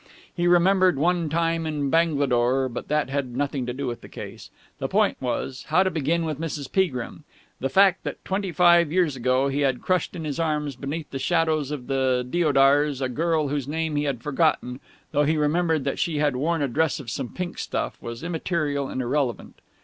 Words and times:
He 0.35 0.47
remembered 0.47 0.97
one 0.97 1.29
time 1.29 1.67
in 1.67 1.91
Bangalore... 1.91 2.67
but 2.67 2.87
that 2.87 3.11
had 3.11 3.37
nothing 3.37 3.67
to 3.67 3.73
do 3.73 3.85
with 3.85 4.01
the 4.01 4.09
case. 4.09 4.49
The 4.79 4.87
point 4.87 5.15
was, 5.21 5.65
how 5.67 5.83
to 5.83 5.91
begin 5.91 6.25
with 6.25 6.39
Mrs. 6.41 6.71
Peagrim. 6.71 7.23
The 7.59 7.69
fact 7.69 8.03
that 8.03 8.25
twenty 8.25 8.51
five 8.51 8.91
years 8.91 9.15
ago 9.15 9.47
he 9.47 9.59
had 9.59 9.83
crushed 9.83 10.15
in 10.15 10.23
his 10.23 10.39
arms 10.39 10.75
beneath 10.75 11.11
the 11.11 11.19
shadows 11.19 11.69
of 11.69 11.85
the 11.85 12.25
deodars 12.27 12.99
a 12.99 13.09
girl 13.09 13.49
whose 13.49 13.67
name 13.67 13.95
he 13.95 14.05
had 14.05 14.23
forgotten, 14.23 14.79
though 15.11 15.21
he 15.23 15.37
remembered 15.37 15.83
that 15.83 15.99
she 15.99 16.17
had 16.17 16.35
worn 16.35 16.63
a 16.63 16.67
dress 16.67 16.99
of 16.99 17.11
some 17.11 17.29
pink 17.29 17.59
stuff, 17.59 18.01
was 18.01 18.23
immaterial 18.23 18.87
and 18.89 19.03
irrelevant. 19.03 19.57